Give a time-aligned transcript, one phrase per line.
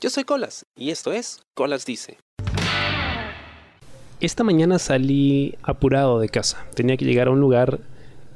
[0.00, 2.16] Yo soy Colas y esto es Colas Dice.
[4.18, 6.64] Esta mañana salí apurado de casa.
[6.74, 7.80] Tenía que llegar a un lugar,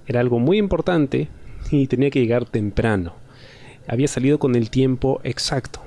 [0.06, 1.28] era algo muy importante
[1.70, 3.14] y tenía que llegar temprano.
[3.88, 5.80] Había salido con el tiempo exacto.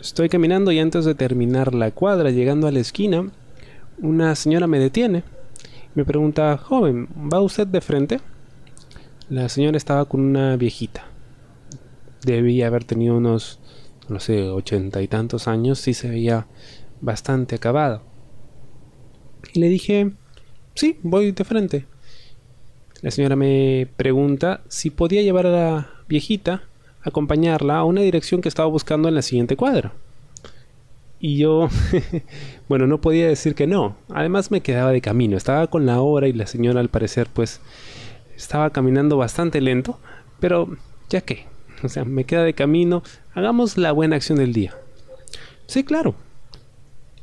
[0.00, 3.30] Estoy caminando y antes de terminar la cuadra, llegando a la esquina,
[3.98, 5.22] una señora me detiene.
[5.94, 8.20] Me pregunta, joven, ¿va usted de frente?
[9.28, 11.04] La señora estaba con una viejita.
[12.24, 13.60] Debía haber tenido unos,
[14.08, 15.78] no sé, ochenta y tantos años.
[15.78, 16.46] Sí se veía
[17.00, 18.02] bastante acabada.
[19.52, 20.12] Y le dije,
[20.74, 21.86] sí, voy de frente.
[23.00, 26.62] La señora me pregunta si podía llevar a la viejita,
[27.02, 29.92] acompañarla a una dirección que estaba buscando en la siguiente cuadra.
[31.18, 31.68] Y yo,
[32.68, 33.96] bueno, no podía decir que no.
[34.08, 35.36] Además me quedaba de camino.
[35.36, 37.60] Estaba con la hora y la señora al parecer pues
[38.36, 39.98] estaba caminando bastante lento.
[40.40, 40.76] Pero
[41.08, 41.46] ya que,
[41.84, 43.02] o sea, me queda de camino.
[43.34, 44.74] Hagamos la buena acción del día.
[45.66, 46.14] Sí, claro.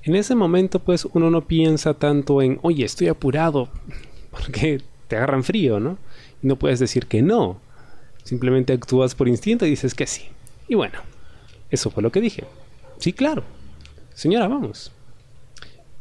[0.04, 3.70] En ese momento pues uno no piensa tanto en, oye, estoy apurado.
[4.32, 5.98] Porque te agarran frío, ¿no?
[6.42, 7.60] Y no puedes decir que no.
[8.24, 10.24] Simplemente actúas por instinto y dices que sí.
[10.68, 11.00] Y bueno,
[11.70, 12.44] eso fue lo que dije.
[13.00, 13.44] Sí, claro.
[14.14, 14.92] Señora, vamos.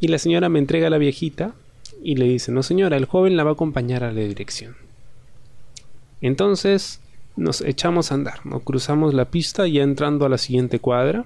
[0.00, 1.54] Y la señora me entrega a la viejita
[2.02, 4.76] y le dice, no señora, el joven la va a acompañar a la dirección.
[6.20, 7.00] Entonces
[7.38, 8.60] nos echamos a andar, ¿no?
[8.60, 11.24] cruzamos la pista ya entrando a la siguiente cuadra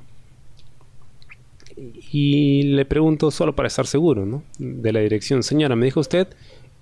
[1.76, 4.42] y le pregunto solo para estar seguro ¿no?
[4.58, 5.42] de la dirección.
[5.42, 6.28] Señora, me dijo usted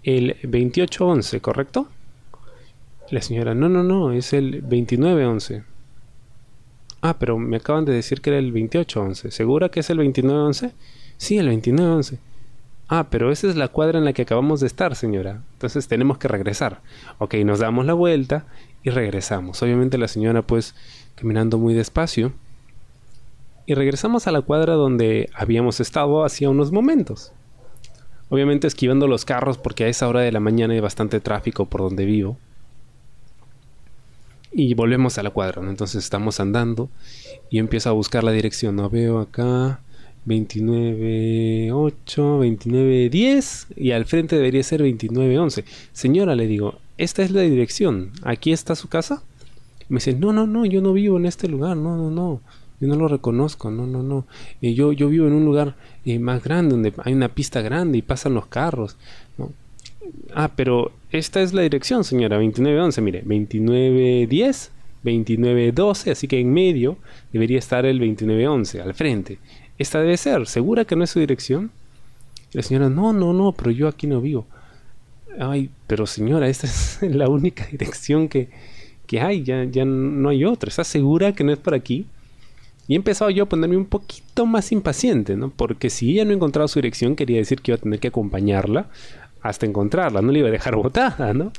[0.02, 1.88] el 2811, ¿correcto?
[3.10, 5.64] La señora, no, no, no, es el 2911.
[7.02, 9.30] Ah, pero me acaban de decir que era el 2811.
[9.30, 10.72] ¿Segura que es el 2911?
[11.16, 12.18] Sí, el 2911.
[12.88, 15.42] Ah, pero esa es la cuadra en la que acabamos de estar, señora.
[15.52, 16.82] Entonces tenemos que regresar.
[17.18, 18.46] Ok, nos damos la vuelta
[18.82, 19.62] y regresamos.
[19.62, 20.74] Obviamente la señora pues
[21.14, 22.32] caminando muy despacio.
[23.66, 27.32] Y regresamos a la cuadra donde habíamos estado hacía unos momentos.
[28.28, 31.82] Obviamente esquivando los carros porque a esa hora de la mañana hay bastante tráfico por
[31.82, 32.36] donde vivo
[34.52, 36.90] y volvemos a la cuadra, Entonces estamos andando
[37.50, 38.90] y empiezo a buscar la dirección, ¿no?
[38.90, 39.80] Veo acá
[40.26, 45.64] 29.8, 29.10 y al frente debería ser 29.11.
[45.92, 49.22] Señora, le digo, esta es la dirección, ¿aquí está su casa?
[49.88, 52.43] Me dice, no, no, no, yo no vivo en este lugar, no, no, no,
[52.78, 54.27] yo no lo reconozco, no, no, no.
[54.61, 58.03] Yo, yo vivo en un lugar eh, más grande, donde hay una pista grande y
[58.03, 58.97] pasan los carros.
[60.34, 64.71] Ah, pero esta es la dirección, señora, 2911, mire, 2910,
[65.03, 66.99] 2912, así que en medio
[67.32, 69.38] debería estar el 2911, al frente.
[69.78, 71.71] Esta debe ser, ¿segura que no es su dirección?
[72.53, 74.47] la señora, no, no, no, pero yo aquí no vivo.
[75.38, 78.48] Ay, pero señora, esta es la única dirección que,
[79.06, 80.68] que hay, ya, ya no hay otra.
[80.68, 82.06] ¿Está segura que no es por aquí?
[82.88, 85.50] Y he empezado yo a ponerme un poquito más impaciente, ¿no?
[85.50, 88.88] Porque si ella no encontraba su dirección, quería decir que iba a tener que acompañarla
[89.42, 91.52] hasta encontrarla, no le iba a dejar botada, ¿no?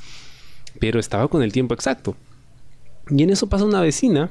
[0.79, 2.15] Pero estaba con el tiempo exacto.
[3.09, 4.29] Y en eso pasa una vecina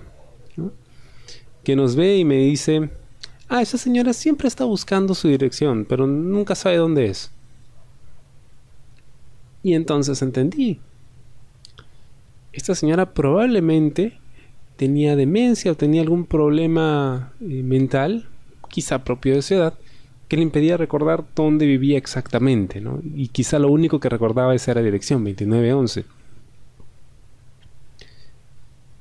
[1.65, 2.91] que nos ve y me dice,
[3.49, 7.31] ah, esa señora siempre está buscando su dirección, pero nunca sabe dónde es.
[9.63, 10.81] Y entonces entendí.
[12.53, 14.19] Esta señora probablemente
[14.77, 18.27] tenía demencia o tenía algún problema eh, mental,
[18.69, 19.75] quizá propio de su edad,
[20.27, 23.01] que le impedía recordar dónde vivía exactamente, ¿no?
[23.15, 26.05] Y quizá lo único que recordaba era dirección, 2911.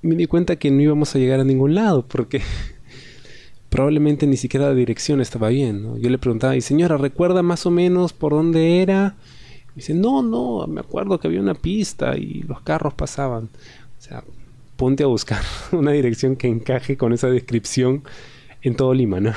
[0.01, 2.41] Me di cuenta que no íbamos a llegar a ningún lado, porque
[3.69, 6.01] probablemente ni siquiera la dirección estaba bien.
[6.01, 9.15] Yo le preguntaba, y señora, ¿recuerda más o menos por dónde era?
[9.79, 13.45] Dice, no, no, me acuerdo que había una pista y los carros pasaban.
[13.45, 14.25] O sea,
[14.75, 15.41] ponte a buscar
[15.71, 18.03] una dirección que encaje con esa descripción
[18.61, 19.31] en todo Lima, ¿no?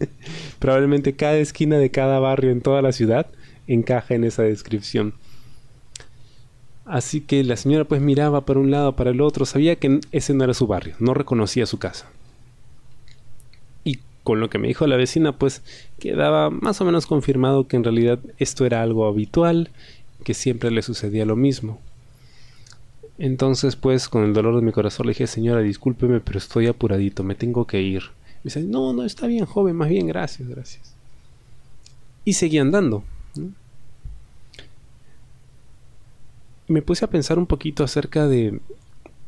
[0.58, 3.28] Probablemente cada esquina de cada barrio en toda la ciudad
[3.66, 5.14] encaja en esa descripción.
[6.84, 10.34] Así que la señora pues miraba para un lado, para el otro, sabía que ese
[10.34, 12.10] no era su barrio, no reconocía su casa.
[14.28, 15.62] Con lo que me dijo la vecina pues
[15.98, 19.70] quedaba más o menos confirmado que en realidad esto era algo habitual,
[20.22, 21.80] que siempre le sucedía lo mismo.
[23.16, 27.24] Entonces pues con el dolor de mi corazón le dije, señora, discúlpeme, pero estoy apuradito,
[27.24, 28.02] me tengo que ir
[28.44, 30.94] dice, no, no, está bien, joven, más bien, gracias, gracias.
[32.26, 33.04] Y seguí andando.
[36.66, 38.60] Me puse a pensar un poquito acerca de,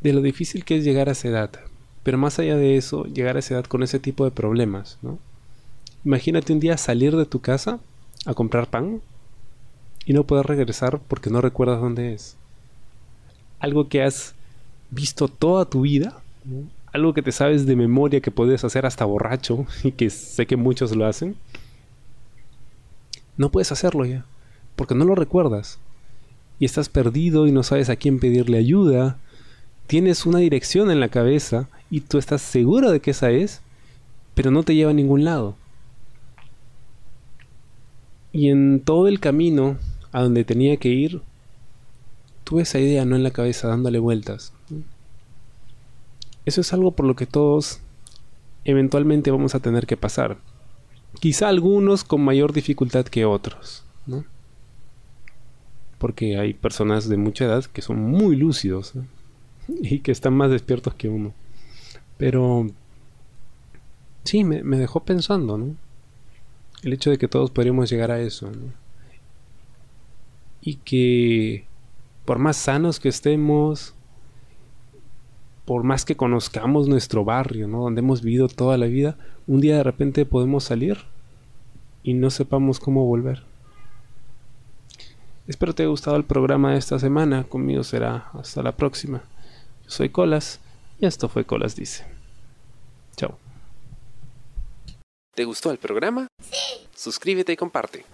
[0.03, 1.70] de lo difícil que es llegar a esa edad.
[2.03, 5.19] Pero más allá de eso, llegar a esa edad con ese tipo de problemas, ¿no?
[6.05, 7.79] Imagínate un día salir de tu casa
[8.25, 9.03] a comprar pan
[10.07, 12.37] y no poder regresar porque no recuerdas dónde es.
[13.59, 14.35] Algo que has
[14.91, 16.23] visto toda tu vida
[16.93, 20.57] algo que te sabes de memoria que puedes hacer hasta borracho y que sé que
[20.57, 21.37] muchos lo hacen,
[23.37, 24.25] no puedes hacerlo ya,
[24.77, 25.79] porque no lo recuerdas.
[26.59, 29.17] Y estás perdido y no sabes a quién pedirle ayuda.
[29.87, 33.61] Tienes una dirección en la cabeza y tú estás seguro de que esa es,
[34.35, 35.57] pero no te lleva a ningún lado.
[38.33, 39.77] Y en todo el camino
[40.13, 41.21] a donde tenía que ir,
[42.45, 44.53] tuve esa idea no en la cabeza dándole vueltas.
[46.47, 47.81] Eso es algo por lo que todos
[48.65, 50.39] eventualmente vamos a tener que pasar.
[51.19, 54.25] Quizá algunos con mayor dificultad que otros, ¿no?
[55.99, 58.95] Porque hay personas de mucha edad que son muy lúcidos
[59.69, 61.35] y que están más despiertos que uno.
[62.21, 62.67] Pero
[64.25, 65.75] sí, me, me dejó pensando, ¿no?
[66.83, 68.53] El hecho de que todos podríamos llegar a eso.
[70.61, 71.65] Y que
[72.27, 73.95] por más sanos que estemos,
[75.65, 77.67] por más que conozcamos nuestro barrio.
[77.69, 80.99] Donde hemos vivido toda la vida, un día de repente podemos salir
[82.03, 83.45] y no sepamos cómo volver.
[85.49, 87.45] Espero te haya gustado el programa de esta semana.
[87.45, 89.23] Conmigo será hasta la próxima.
[89.85, 90.61] Yo soy Colas
[91.01, 92.05] y esto fue Colas Dice.
[93.17, 93.39] Chao.
[95.35, 96.27] ¿Te gustó el programa?
[96.43, 96.87] Sí.
[96.95, 98.05] Suscríbete y comparte.